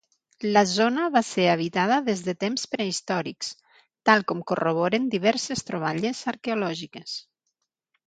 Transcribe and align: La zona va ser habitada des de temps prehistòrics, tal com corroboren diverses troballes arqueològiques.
La 0.55 0.61
zona 0.69 1.09
va 1.15 1.21
ser 1.27 1.45
habitada 1.49 1.99
des 2.07 2.23
de 2.29 2.35
temps 2.45 2.65
prehistòrics, 2.73 3.53
tal 4.13 4.27
com 4.33 4.43
corroboren 4.53 5.09
diverses 5.17 5.67
troballes 5.71 6.27
arqueològiques. 6.37 7.19